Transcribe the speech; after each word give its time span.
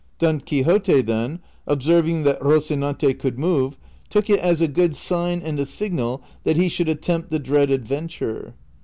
Don 0.17 0.39
Quixote, 0.39 1.03
then, 1.03 1.41
observing 1.67 2.23
that 2.23 2.39
Rocinante 2.41 3.19
could 3.19 3.37
move, 3.37 3.77
took 4.09 4.31
it 4.31 4.39
as 4.39 4.59
a 4.59 4.67
good 4.67 4.95
sign 4.95 5.43
and 5.43 5.59
a 5.59 5.65
signal 5.67 6.23
that 6.43 6.57
he 6.57 6.69
should 6.69 6.89
attempt 6.89 7.29
the 7.29 7.37
dread 7.37 7.69
adventure. 7.69 8.55